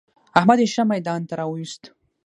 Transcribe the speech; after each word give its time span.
احمد 0.39 0.59
يې 0.63 0.67
ښه 0.73 0.83
ميدان 0.91 1.21
ته 1.27 1.33
را 1.39 1.45
ويوست. 1.47 1.83